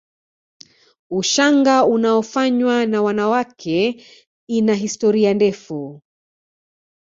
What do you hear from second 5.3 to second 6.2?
ndefu